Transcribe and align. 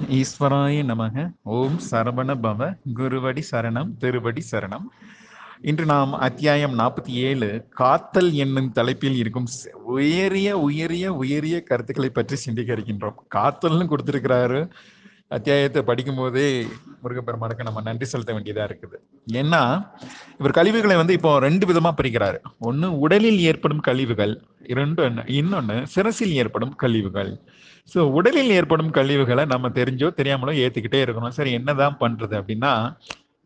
ஈஸ்வராய 0.00 0.82
நமக. 0.84 1.30
ஓம் 1.42 1.80
சரவண 1.90 2.34
பவ. 2.34 2.76
குருவடி 2.94 3.42
சரணம் 3.50 3.96
திருவடி 3.98 4.42
சரணம். 4.50 4.84
இன்று 5.60 5.84
நாம் 5.84 6.12
அத்தியாயம் 6.12 6.78
நாற்பத்தி 6.78 7.08
ஏழு 7.08 7.66
காத்தல் 7.70 8.32
என்னும் 8.32 8.72
தலைப்பில் 8.72 9.16
இருக்கும் 9.16 9.46
உயரிய 9.84 10.58
உயரிய 10.58 11.14
உயரிய 11.14 11.62
கருத்துக்களை 11.62 12.10
பற்றி 12.10 12.36
சிந்திக்க 12.36 12.74
இருக்கின்றோம். 12.74 13.14
காத்தல்னு 13.34 13.88
கொடுத்திருக்கிறாரு. 13.88 14.70
அத்தியாயத்தை 15.36 15.80
படிக்கும்போதே 15.88 16.46
முருகப்பெருமானுக்கு 17.02 17.66
நம்ம 17.68 17.82
நன்றி 17.88 18.06
செலுத்த 18.12 18.30
வேண்டியதா 18.36 18.64
இருக்குது. 18.68 18.96
ஏன்னா 19.40 19.62
இவர் 20.40 20.56
கழிவுகளை 20.58 20.96
வந்து 21.00 21.16
இப்போ 21.18 21.30
ரெண்டு 21.46 21.66
விதமா 21.70 21.90
பிரிக்கிறாரு. 22.00 22.38
ஒன்று 22.68 22.88
உடலில் 23.04 23.40
ஏற்படும் 23.50 23.82
கழிவுகள் 23.88 24.34
இரண்டு 24.74 25.02
இன்னொன்னு 25.40 25.76
சிரசில் 25.94 26.36
ஏற்படும் 26.42 26.74
கழிவுகள். 26.82 27.32
ஸோ 27.92 28.00
உடலில் 28.18 28.52
ஏற்படும் 28.58 28.92
கழிவுகளை 28.98 29.44
நம்ம 29.52 29.70
தெரிஞ்சோ 29.78 30.08
தெரியாமலோ 30.20 30.54
ஏத்துக்கிட்டே 30.64 31.00
இருக்கணும். 31.04 31.36
சரி 31.38 31.52
என்னதான் 31.58 32.00
பண்றது 32.04 32.36
அப்படின்னா 32.40 32.72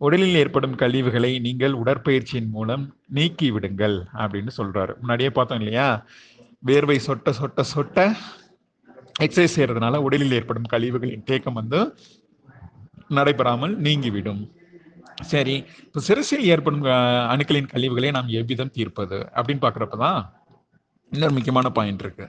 உடலில் 0.06 0.38
ஏற்படும் 0.40 0.74
கழிவுகளை 0.80 1.30
நீங்கள் 1.44 1.76
உடற்பயிற்சியின் 1.82 2.50
மூலம் 2.56 2.82
நீக்கி 3.18 3.48
விடுங்கள் 3.54 3.96
அப்படின்னு 4.22 4.52
சொல்றாரு. 4.58 4.92
முன்னாடியே 5.02 5.30
பார்த்தோம் 5.36 5.60
இல்லையா? 5.62 5.86
வேர்வை 6.68 6.98
சொட்ட 7.06 7.30
சொட்ட 7.38 7.60
சொட்ட 7.74 8.04
எக்ஸசைஸ் 9.24 9.56
செய்யறதுனால 9.56 10.00
உடலில் 10.06 10.36
ஏற்படும் 10.38 10.70
கழிவுகளின் 10.72 11.26
தேக்கம் 11.30 11.58
வந்து 11.60 11.78
நடைபெறாமல் 13.18 13.74
நீங்கிவிடும். 13.86 14.42
சரி 15.32 15.54
இப்போ 15.84 16.00
சிறுசில் 16.08 16.48
ஏற்படும் 16.52 16.82
அணுக்களின் 17.32 17.70
கழிவுகளை 17.74 18.08
நாம் 18.16 18.34
எவ்விதம் 18.40 18.74
தீர்ப்பது 18.78 19.18
அப்படின்னு 19.36 19.64
பார்க்குறப்ப 19.64 19.98
தான் 20.04 20.20
இன்னொரு 21.12 21.34
முக்கியமான 21.36 21.66
பாயிண்ட் 21.76 22.02
இருக்கு. 22.04 22.24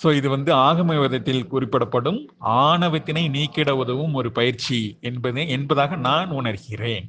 ஸோ 0.00 0.08
இது 0.18 0.28
வந்து 0.34 0.50
ஆகம 0.68 0.98
விதத்தில் 1.04 1.48
குறிப்பிடப்படும் 1.52 2.20
ஆணவத்தினை 2.64 3.24
நீக்கிட 3.36 3.70
உதவும் 3.82 4.14
ஒரு 4.20 4.30
பயிற்சி 4.38 4.80
என்பதை 5.10 5.44
என்பதாக 5.56 5.96
நான் 6.08 6.30
உணர்கிறேன். 6.40 7.06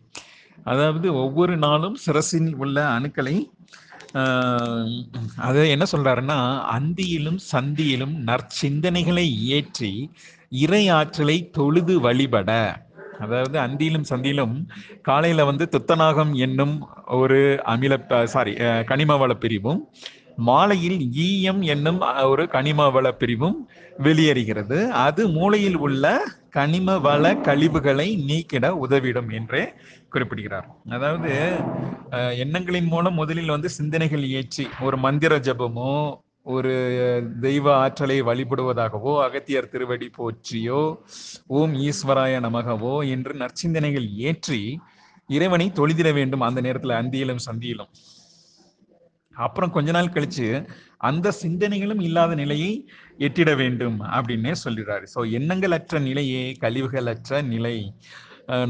அதாவது 0.72 1.08
ஒவ்வொரு 1.24 1.56
நாளும் 1.66 1.98
சிரசில் 2.06 2.52
உள்ள 2.64 2.78
அணுக்களை 2.96 3.36
அது 5.38 5.62
என்ன 5.70 5.86
சொல்றாருன்னா 5.92 6.38
அந்தியிலும் 6.74 7.40
சந்தியிலும் 7.54 8.16
நற்சிந்தனைகளை 8.28 9.26
இயற்றி 9.44 9.92
இறை 10.58 10.84
ஆற்றலை 10.90 11.38
தொழுது 11.50 11.96
வழிபட. 12.00 12.50
அதாவது 13.20 13.58
அந்தியிலும் 13.60 14.10
சந்தியிலும் 14.10 14.56
காலையில 15.02 15.46
வந்து 15.46 15.66
துத்தநாகம் 15.72 16.32
என்னும் 16.38 16.76
ஒரு 17.18 17.40
அமில 17.66 17.94
சாரி 18.26 18.54
கனிம 18.86 19.18
வள 19.18 19.34
பிரிவும் 19.34 19.82
மாலையில் 20.42 21.00
ஈயம் 21.24 21.62
என்னும் 21.68 22.00
ஒரு 22.26 22.44
கனிம 22.48 22.90
வள 22.90 23.08
பிரிவும் 23.14 23.58
வெளியேறுகிறது. 24.00 24.78
அது 25.04 25.28
மூளையில் 25.30 25.78
உள்ள 25.78 26.06
கனிம 26.50 26.98
வள 27.00 27.34
கழிவுகளை 27.42 28.08
நீக்கிட 28.26 28.66
உதவிடும் 28.84 29.30
என்றே 29.34 29.64
குறிப்பிடுகிறார். 30.10 30.68
அதாவது 30.90 31.32
அஹ், 32.12 32.34
எண்ணங்களின் 32.38 32.86
மூலம் 32.86 33.14
முதலில் 33.14 33.50
வந்து 33.50 33.70
சிந்தனைகள் 33.70 34.26
ஏற்றி 34.32 34.68
ஒரு 34.82 34.98
மந்திர 34.98 35.38
ஜபமோ 35.40 35.94
ஒரு 36.46 36.72
தெய்வ 37.42 37.74
ஆற்றலை 37.76 38.22
வழிபடுவதாகவோ 38.22 39.24
அகத்தியர் 39.24 39.70
திருவடி 39.70 40.12
போற்றியோ 40.18 40.82
ஓம் 41.52 41.74
ஈஸ்வராய 41.84 42.40
நமகவோ 42.40 43.08
என்று 43.10 43.34
நற்சிந்தனைகள் 43.34 44.08
ஏற்றி 44.22 44.62
இறைவனை 45.30 45.72
தொழுதிட 45.76 46.14
வேண்டும் 46.14 46.42
அந்த 46.42 46.62
நேரத்தில் 46.62 47.00
அந்தியிலும் 47.00 47.46
சந்தியிலும். 47.46 47.92
அப்புறம் 49.46 49.74
கொஞ்ச 49.78 49.92
நாள் 49.98 50.14
கழிச்சு 50.16 50.48
அந்த 51.10 51.28
சிந்தனைகளும் 51.42 52.04
இல்லாத 52.08 52.36
நிலையை 52.42 52.72
எட்டிட 53.28 53.52
வேண்டும் 53.62 53.98
அப்படின்னே 54.18 54.54
சொல்லிடுறாரு. 54.64 55.06
ஸோ 55.14 55.20
எண்ணங்கள் 55.38 55.76
அற்ற 55.78 56.00
நிலையே 56.10 56.44
கழிவுகள் 56.64 57.12
அற்ற 57.14 57.42
நிலை 57.54 57.76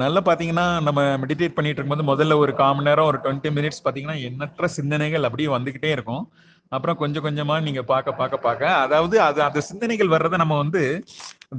நல்லா 0.01 0.21
பார்த்தீங்கன்னா 0.25 0.65
நம்ம 0.87 1.01
மெடிடேட் 1.21 1.55
பண்ணிட்டு 1.57 1.79
இருக்கும்போது 1.79 2.09
முதல்ல 2.11 2.37
ஒரு 2.43 2.51
கால் 2.59 2.75
மணி 2.77 2.87
நேரம் 2.89 3.09
ஒரு 3.11 3.19
டுவெண்ட்டி 3.23 3.51
மினிட்ஸ் 3.57 3.83
பார்த்தீங்கன்னா 3.85 4.17
எண்ணற்ற 4.29 4.67
சிந்தனைகள் 4.77 5.27
அப்படியே 5.27 5.49
வந்துக்கிட்டே 5.55 5.91
இருக்கும். 5.97 6.25
அப்புறம் 6.71 6.99
கொஞ்சம் 6.99 7.25
கொஞ்சமா 7.25 7.55
நீங்க 7.65 7.81
பார்க்க 7.91 8.19
பார்க்க 8.19 8.45
பார்க்க 8.45 8.69
அதாவது 8.83 9.15
அது 9.27 9.39
அந்த 9.47 9.59
சிந்தனைகள் 9.69 10.13
வர்றதை 10.13 10.37
நம்ம 10.41 10.57
வந்து 10.57 10.81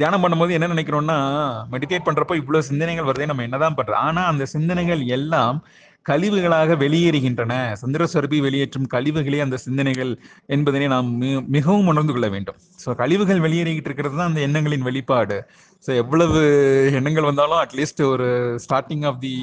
தியானம் 0.01 0.23
பண்ணும்போது 0.25 0.57
என்ன 0.57 0.71
நினைக்கிறோம்னா 0.75 1.19
மெடிடேட் 1.75 2.07
பண்றப்போ 2.07 2.37
இவ்வளவு 2.41 2.69
சிந்தனைகள் 2.71 3.09
வருதே 3.11 3.29
நம்ம 3.31 3.45
என்னதான் 3.49 3.79
பண்றோம் 3.79 4.05
ஆனா 4.09 4.23
அந்த 4.33 4.47
சிந்தனைகள் 4.55 5.03
எல்லாம் 5.17 5.59
கழிவுகளாக 6.09 6.77
வெளியேறுகின்றன. 6.83 7.53
சந்திர 7.83 8.09
சொரபி 8.15 8.39
வெளியேற்றும் 8.47 8.89
கழிவுகளே 8.95 9.39
அந்த 9.45 9.57
சிந்தனைகள் 9.67 10.13
என்பதனை 10.57 10.89
நாம் 10.95 11.09
மிகவும் 11.57 11.89
உணர்ந்து 11.93 12.15
கொள்ள 12.17 12.29
வேண்டும். 12.35 12.59
ஸோ 12.83 12.95
கழிவுகள் 13.03 13.45
வெளியேறிக்கிட்டு 13.47 13.91
இருக்கிறது 13.91 14.17
தான் 14.19 14.31
அந்த 14.31 14.43
எண்ணங்களின் 14.49 14.87
வெளிப்பாடு. 14.89 15.39
ஸோ 15.87 15.91
எவ்வளவு 16.03 16.41
எண்ணங்கள் 16.99 17.31
வந்தாலும் 17.31 17.61
அட்லீஸ்ட் 17.65 18.03
ஒரு 18.13 18.29
ஸ்டார்டிங் 18.67 19.07
ஆஃப் 19.11 19.23
தி 19.25 19.35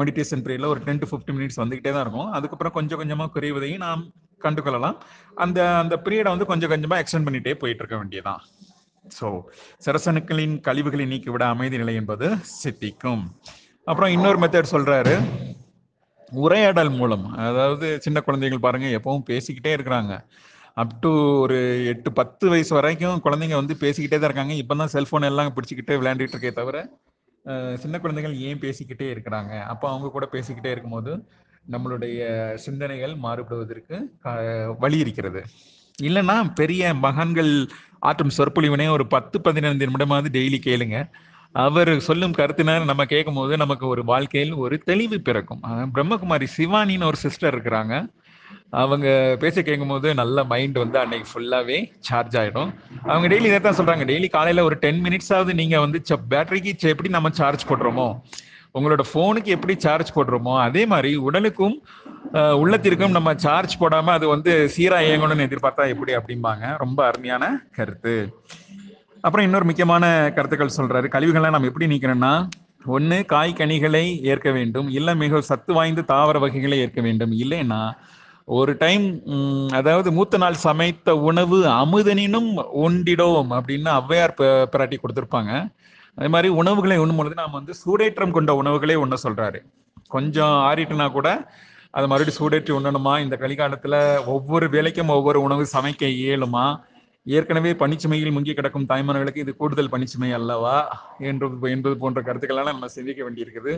மெடிடேஷன் 0.00 0.44
பீரியட்ல 0.44 0.70
ஒரு 0.74 0.80
டென் 0.86 1.00
டு 1.02 1.08
ஃபிஃப்டி 1.10 1.32
மினிட்ஸ் 1.38 1.60
வந்துகிட்டே 1.62 1.90
தான் 1.96 2.04
இருக்கும். 2.06 2.30
அதுக்கப்புறம் 2.36 2.76
கொஞ்சம் 2.78 3.00
கொஞ்சமாக 3.00 3.32
குறைவதையும் 3.36 3.84
நாம் 3.86 4.04
கண்டுகொள்ளலாம். 4.40 4.96
அந்த 5.44 5.58
அந்த 5.82 5.94
பீரியடை 6.06 6.30
வந்து 6.34 6.50
கொஞ்சம் 6.52 6.72
கொஞ்சமாக 6.74 7.02
எக்ஸ்டெண்ட் 7.02 7.28
பண்ணிட்டே 7.28 7.54
போயிட்டு 7.64 7.82
இருக்க 7.84 7.98
வேண்டியதான் 8.02 8.40
ஸோ 9.16 9.26
சரசணுக்களின் 9.84 10.54
கழிவுகளை 10.66 11.06
நீக்கிவிட 11.10 11.44
அமைதி 11.54 11.76
நிலை 11.82 11.94
என்பது 12.00 12.26
சித்திக்கும். 12.60 13.24
அப்புறம் 13.90 14.12
இன்னொரு 14.16 14.38
மெத்தட் 14.42 14.74
சொல்றாரு. 14.74 15.14
உரையாடல் 16.44 16.92
மூலம். 17.00 17.24
அதாவது 17.48 17.86
சின்ன 18.04 18.20
குழந்தைகள் 18.26 18.64
பாருங்க 18.66 18.88
எப்பவும் 18.98 19.26
பேசிக்கிட்டே 19.30 19.72
இருக்கிறாங்க. 19.76 20.14
அப் 20.82 20.94
டு 21.02 21.10
ஒரு 21.44 21.58
எட்டு 21.90 22.10
பத்து 22.18 22.44
வயசு 22.52 22.72
வரைக்கும் 22.78 23.20
குழந்தைங்க 23.26 23.56
வந்து 23.60 23.74
பேசிக்கிட்டே 23.82 24.18
தான் 24.18 24.30
இருக்காங்க. 24.30 24.54
இப்போ 24.62 24.74
தான் 24.80 24.92
செல்ஃபோன் 24.94 25.28
எல்லாம் 25.30 25.54
பிடிச்சிக்கிட்டு 25.56 25.98
விளையாண்டுட்டு 26.00 26.36
இருக்கே 26.36 26.52
தவிர 26.60 26.78
சின்ன 27.82 27.96
குழந்தைகள் 28.02 28.34
ஏன் 28.48 28.60
பேசிக்கிட்டே 28.62 29.06
இருக்கிறாங்க? 29.14 29.52
அப்போ 29.72 29.86
அவங்க 29.92 30.10
கூட 30.14 30.26
பேசிக்கிட்டே 30.34 30.70
இருக்கும்போது 30.74 31.12
நம்மளுடைய 31.74 32.20
சிந்தனைகள் 32.64 33.14
மாறுபடுவதற்கு 33.24 33.96
வழி 34.84 34.98
இருக்கிறது. 35.04 35.40
இல்லைன்னா 35.98 36.36
பெரிய 36.60 36.94
மகான்கள் 37.04 37.52
ஆற்றும் 38.08 38.34
சொற்பொழிவினை 38.38 38.86
ஒரு 38.96 39.04
பத்து 39.14 39.36
பதினைந்து 39.46 39.86
நிமிடமாவது 39.88 40.30
டெய்லி 40.36 40.60
கேளுங்க. 40.68 40.96
அவர் 41.62 41.90
சொல்லும் 42.06 42.36
கருத்தினர் 42.38 42.88
நம்ம 42.90 43.02
கேட்கும் 43.12 43.38
போது 43.40 43.56
நமக்கு 43.62 43.84
ஒரு 43.92 44.02
வாழ்க்கையில் 44.04 44.52
ஒரு 44.64 44.76
தெளிவு 44.88 45.16
பிறக்கும். 45.28 45.60
பிரம்மகுமாரி 45.94 46.46
சிவானின்னு 46.56 47.08
ஒரு 47.10 47.18
சிஸ்டர் 47.24 47.54
இருக்கிறாங்க. 47.56 47.94
அவங்க 48.82 49.08
பேச 49.42 49.62
கேட்கும்போது 49.62 50.08
நல்ல 50.20 50.44
மைண்ட் 50.52 50.78
வந்து 50.82 50.98
அன்னைக்கு 51.02 51.28
ஃபுல்லாவே 51.32 51.78
சார்ஜ் 52.08 52.36
ஆயிடும். 52.40 52.70
அவங்க 53.10 53.26
டெய்லி 53.32 53.48
இதை 53.50 53.60
தான் 53.60 53.78
சொல்றாங்க. 53.78 54.04
டெய்லி 54.10 54.28
காலையில 54.36 54.64
ஒரு 54.68 54.78
டென் 54.84 55.00
மினிட்ஸாவது 55.04 55.54
நீங்க 55.60 55.78
வந்து 55.84 56.00
பேட்டரிக்கு 56.32 56.90
எப்படி 56.94 57.12
நம்ம 57.16 57.32
சார்ஜ் 57.40 57.68
போடுறோமோ 57.70 58.08
உங்களோட 58.78 59.02
ஃபோனுக்கு 59.08 59.50
எப்படி 59.56 59.74
சார்ஜ் 59.84 60.10
போடுறோமோ 60.14 60.54
அதே 60.66 60.82
மாதிரி 60.92 61.10
உடலுக்கும் 61.28 61.76
உள்ளத்திற்கும் 62.62 63.16
நம்ம 63.16 63.34
சார்ஜ் 63.44 63.74
போடாம 63.82 64.12
அது 64.18 64.26
வந்து 64.34 64.52
சீரா 64.76 64.98
இயங்கணும்னு 65.08 65.46
எதிர்பார்த்தா 65.48 65.84
எப்படி 65.94 66.14
அப்படிம்பாங்க. 66.18 66.64
ரொம்ப 66.84 67.00
அருமையான 67.10 67.44
கருத்து. 67.78 68.16
அப்புறம் 69.24 69.46
இன்னொரு 69.46 69.66
முக்கியமான 69.68 70.04
கருத்துக்கள் 70.36 70.76
சொல்றாரு. 70.78 71.06
கழிவுகளை 71.14 71.50
நம்ம 71.54 71.68
எப்படி 71.70 71.86
நீக்கணும்னா 71.92 72.32
ஒன்று 72.94 73.18
காய் 73.32 73.58
கனிகளை 73.60 74.02
ஏற்க 74.30 74.48
வேண்டும். 74.56 74.88
இல்லை 74.98 75.12
மிக 75.22 75.40
சத்து 75.50 75.72
வாய்ந்த 75.76 76.04
தாவர 76.10 76.38
வகைகளை 76.44 76.78
ஏற்க 76.84 77.00
வேண்டும். 77.06 77.32
இல்லைன்னா 77.44 77.80
ஒரு 78.58 78.72
டைம் 78.82 79.04
அதாவது 79.78 80.08
மூத்த 80.16 80.38
நாள் 80.42 80.62
சமைத்த 80.66 81.14
உணவு 81.28 81.58
அமுதனினும் 81.82 82.50
உண்டிடோம் 82.84 83.52
அப்படின்னு 83.58 83.90
ஔவையார் 84.00 84.34
பிராட்டி 84.72 84.96
கொடுத்துருப்பாங்க. 84.98 85.52
அதே 86.18 86.28
மாதிரி 86.34 86.48
உணவுகளை 86.62 86.96
உண்ணும் 87.02 87.20
பொழுது 87.20 87.36
நாம் 87.42 87.58
வந்து 87.58 87.74
சூடேற்றம் 87.82 88.34
கொண்ட 88.36 88.52
உணவுகளே 88.62 88.96
உண்ண 89.04 89.16
சொல்றாரு. 89.26 89.60
கொஞ்சம் 90.14 90.56
ஆறிட்டுனா 90.68 91.06
கூட 91.16 91.28
அதை 91.96 92.06
மறுபடியும் 92.10 92.40
சூடேற்றி 92.40 92.72
உண்ணணுமா? 92.78 93.14
இந்த 93.24 93.36
கலிகாலத்தில் 93.42 93.98
ஒவ்வொரு 94.34 94.66
வேலைக்கும் 94.74 95.14
ஒவ்வொரு 95.16 95.38
உணவு 95.46 95.64
சமைக்க 95.74 96.04
இயலுமா? 96.22 96.66
ஏற்கனவே 97.26 97.72
பணிச்சுமையில் 97.72 98.34
முங்கி 98.36 98.52
கிடக்கும் 98.54 98.86
தாய்மார்களுக்கு 98.88 99.36
இது 99.36 99.56
கூடுதல் 99.56 99.88
பணிச்சுமை 99.88 100.30
அல்லவா? 100.34 100.74
என்பது 101.18 101.70
என்பது 101.70 101.96
போன்ற 101.96 102.22
கருத்துக்கள்லாம் 102.22 102.70
நம்ம 102.70 102.88
சிந்திக்க 102.88 103.30
வேண்டியிருக்குது. 103.30 103.72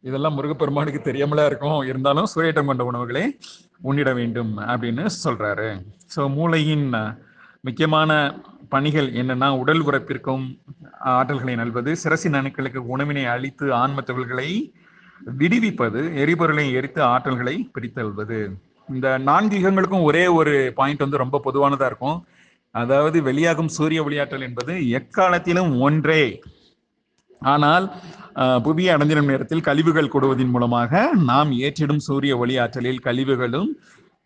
இதெல்லாம் 0.00 0.36
முருகப்பெருமானுக்கு 0.38 1.12
தெரியாமலா 1.12 1.46
இருக்கும். 1.46 1.78
இருந்தாலும் 1.82 2.26
சூரியட்டம் 2.34 2.64
கொண்ட 2.64 2.84
உணவுகளை 2.84 3.38
உண்ணிட 3.82 4.14
வேண்டும் 4.14 4.56
அப்படின்னு 4.56 5.06
சொல்றாரு. 5.24 5.68
ஸோ 6.16 6.32
மூளையின் 6.34 6.88
முக்கியமான 7.60 8.40
பணிகள் 8.68 9.08
என்னன்னா 9.12 9.48
உடல் 9.58 9.80
உறப்பிற்கும் 9.80 10.44
ஆற்றல்களை 11.04 11.54
நல்வது 11.62 11.92
சிரசின் 12.04 12.38
அணுக்களுக்கு 12.40 12.80
உணவினை 12.94 13.24
அளித்து 13.24 13.74
ஆன்ம 13.74 14.04
விடுவிப்பது 15.38 16.00
எரிபொருளை 16.16 16.72
எரித்து 16.72 17.02
ஆற்றல்களை 17.02 17.70
பிரித்தல்வது. 17.74 18.38
இந்த 18.88 19.18
நான்கு 19.18 19.56
யுகங்களுக்கும் 19.58 20.02
ஒரே 20.02 20.26
ஒரு 20.26 20.72
பாயிண்ட் 20.74 20.98
வந்து 20.98 21.16
ரொம்ப 21.16 21.40
பொதுவானதா 21.44 21.86
இருக்கும். 21.86 22.24
அதாவது 22.70 23.22
வெளியாகும் 23.22 23.68
சூரிய 23.68 24.04
ஒளியாற்றல் 24.04 24.40
என்பது 24.40 24.88
எக்காலத்திலும் 24.88 25.80
ஒன்றே. 25.80 26.42
ஆனால் 27.40 27.94
புவிய 28.34 28.96
அடைஞ்சிடும் 28.96 28.98
அடைந்திடும் 28.98 29.26
நேரத்தில் 29.26 29.60
கழிவுகள் 29.60 30.08
கூடுவதன் 30.08 30.50
மூலமாக 30.50 31.10
நாம் 31.24 31.52
ஏற்றிடும் 31.52 31.96
சூரிய 31.96 32.36
ஒளி 32.36 32.58
ஆற்றலில் 32.58 33.00
கழிவுகளும் 33.04 33.66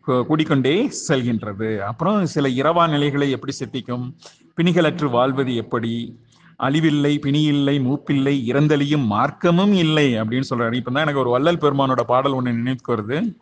கூ- 0.07 0.25
கூடிக்கொண்டே 0.29 0.91
செல்கின்றது. 1.07 1.77
அப்புறம் 1.77 2.25
சில 2.25 2.47
இரவா 2.49 2.89
நிலைகளை 2.89 3.31
எப்படி 3.31 3.51
சித்திக்கும்? 3.51 4.15
பிணிகளற்று 4.57 5.09
வாழ்வது 5.09 5.55
எப்படி? 5.55 6.19
அழிவில்லை 6.63 7.19
பிணியில்லை 7.19 7.79
மூப்பில்லை 7.79 8.43
இறந்தலியும் 8.43 9.05
மார்க்கமும் 9.09 9.73
இல்லை 9.73 10.13
அப்படின்னு 10.13 10.43
சொல்றாரு. 10.49 10.81
இப்பதான் 10.81 10.99
எனக்கு 10.99 11.19
ஒரு 11.19 11.29
வள்ளல் 11.29 11.57
பெருமானோட 11.57 12.01
பாடல் 12.01 12.31
ஒன்று 12.31 12.53
நினைவுக்கு 12.53 12.95
வருது. 12.95 13.37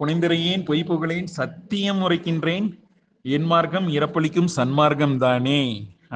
புனிந்திரையேன் 0.00 0.64
பொய் 0.64 0.84
புகழேன் 0.84 1.26
சத்தியம் 1.26 2.00
உரைக்கின்றேன் 2.00 2.83
என் 3.32 3.46
மார்க்கம் 3.50 3.86
இறப்பளிக்கும் 3.96 4.48
சன்மார்க்கம் 4.54 5.14
தானே 5.22 5.60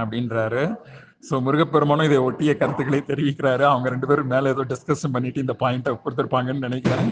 அப்படின்றாரு. 0.00 0.62
ஸோ 1.28 1.34
முருகப்பெருமானும் 1.44 2.08
இதை 2.08 2.19
ஒட்டிய 2.25 2.52
கருத்துக்களை 2.62 3.00
தெரிவிக்கிறாரு. 3.10 3.64
அவங்க 3.69 3.87
ரெண்டு 3.94 4.08
பேரும் 4.10 4.28
மேலே 4.32 4.50
ஏதோ 4.55 4.64
டிஸ்கஷன் 4.72 5.14
பண்ணிட்டு 5.14 5.43
இந்த 5.44 5.55
பாயிண்ட்டை 5.62 5.93
கொடுத்துருப்பாங்கன்னு 6.02 6.66
நினைக்கிறேன். 6.69 7.08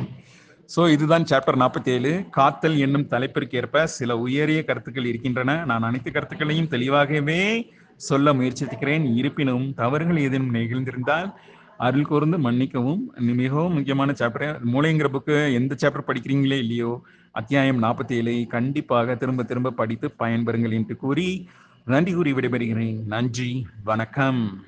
ஸோ 0.74 0.82
இதுதான் 0.94 1.26
சாப்டர் 1.30 1.60
நாற்பத்தி 1.62 1.90
ஏழு 1.94 2.12
காத்தல் 2.38 2.76
என்னும் 2.86 3.08
தலைப்பிற்கு 3.14 3.58
ஏற்ப 3.60 3.86
சில 3.96 4.18
உயரிய 4.24 4.62
கருத்துக்கள் 4.68 5.10
இருக்கின்றன. 5.12 5.56
நான் 5.70 5.88
அனைத்து 5.90 6.12
கருத்துக்களையும் 6.16 6.70
தெளிவாகவே 6.74 7.40
சொல்ல 8.10 8.34
முயற்சிக்கிறேன் 8.40 9.06
இருப்பினும் 9.20 9.66
தவறுகள் 9.82 10.24
ஏதேனும் 10.26 10.54
நிகழ்ந்திருந்தால் 10.58 11.28
அருள் 11.78 12.06
கூர்ந்து 12.06 12.38
மன்னிக்கவும். 12.38 13.12
மிகவும் 13.18 13.72
முக்கியமான 13.72 14.12
சாப்டர் 14.12 14.58
மூளைங்கிற 14.72 15.08
புக்கு 15.08 15.52
எந்த 15.52 15.76
சாப்டர் 15.80 16.08
படிக்கிறீங்களே 16.08 16.58
இல்லையோ 16.58 17.02
அத்தியாயம் 17.30 17.82
நாற்பத்தி 17.82 18.12
ஏழை 18.12 18.46
கண்டிப்பாக 18.46 19.14
திரும்ப 19.14 19.42
திரும்ப 19.42 19.70
படித்து 19.70 20.14
பயன்பெறுங்கள் 20.18 20.72
என்று 20.72 20.96
கூறி 20.96 21.48
நன்றி 21.84 22.12
கூறி 22.12 22.32
விடைபெறுகிறேன். 22.32 23.04
நன்றி 23.06 23.66
வணக்கம். 23.84 24.64